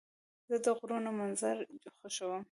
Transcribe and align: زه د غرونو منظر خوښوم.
زه 0.49 0.55
د 0.65 0.67
غرونو 0.77 1.09
منظر 1.19 1.57
خوښوم. 1.97 2.39